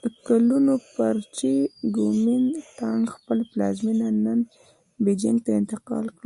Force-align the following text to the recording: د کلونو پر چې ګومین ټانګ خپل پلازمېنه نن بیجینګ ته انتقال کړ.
د 0.00 0.02
کلونو 0.26 0.74
پر 0.94 1.14
چې 1.36 1.50
ګومین 1.96 2.44
ټانګ 2.78 3.02
خپل 3.14 3.38
پلازمېنه 3.50 4.08
نن 4.24 4.40
بیجینګ 5.04 5.38
ته 5.44 5.50
انتقال 5.60 6.06
کړ. 6.18 6.24